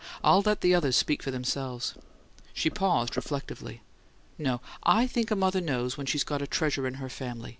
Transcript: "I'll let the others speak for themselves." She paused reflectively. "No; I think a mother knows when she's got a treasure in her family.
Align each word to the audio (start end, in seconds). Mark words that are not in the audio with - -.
"I'll 0.23 0.41
let 0.41 0.61
the 0.61 0.73
others 0.73 0.95
speak 0.95 1.21
for 1.21 1.29
themselves." 1.29 1.93
She 2.55 2.71
paused 2.71 3.15
reflectively. 3.15 3.81
"No; 4.39 4.59
I 4.81 5.05
think 5.05 5.29
a 5.29 5.35
mother 5.35 5.61
knows 5.61 5.95
when 5.95 6.07
she's 6.07 6.23
got 6.23 6.41
a 6.41 6.47
treasure 6.47 6.87
in 6.87 6.95
her 6.95 7.07
family. 7.07 7.49